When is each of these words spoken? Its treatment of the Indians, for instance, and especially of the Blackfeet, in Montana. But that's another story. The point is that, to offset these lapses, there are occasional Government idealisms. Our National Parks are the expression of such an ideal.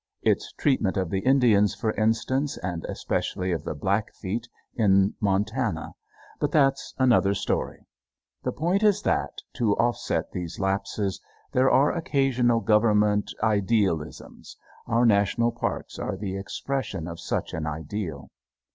Its 0.23 0.51
treatment 0.53 0.97
of 0.97 1.11
the 1.11 1.19
Indians, 1.19 1.75
for 1.75 1.91
instance, 1.91 2.57
and 2.63 2.83
especially 2.85 3.51
of 3.51 3.63
the 3.63 3.75
Blackfeet, 3.75 4.47
in 4.73 5.13
Montana. 5.21 5.93
But 6.39 6.51
that's 6.51 6.95
another 6.97 7.35
story. 7.35 7.85
The 8.41 8.51
point 8.51 8.81
is 8.81 9.03
that, 9.03 9.29
to 9.57 9.75
offset 9.77 10.31
these 10.31 10.57
lapses, 10.59 11.21
there 11.51 11.69
are 11.69 11.91
occasional 11.95 12.61
Government 12.61 13.31
idealisms. 13.43 14.57
Our 14.87 15.05
National 15.05 15.51
Parks 15.51 15.99
are 15.99 16.17
the 16.17 16.35
expression 16.35 17.07
of 17.07 17.19
such 17.19 17.53
an 17.53 17.67
ideal. 17.67 18.31